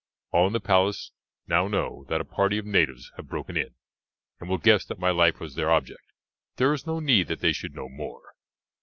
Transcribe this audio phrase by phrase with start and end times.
[0.31, 1.11] All in the palace
[1.45, 3.75] now know that a party of natives have broken in,
[4.39, 6.11] and will guess that my life was their object;
[6.55, 8.33] there is no need that they should know more.